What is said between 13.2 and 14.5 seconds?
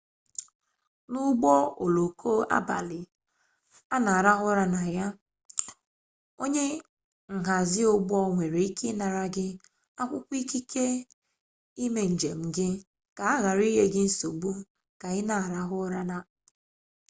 a ghara inye gị nsogbu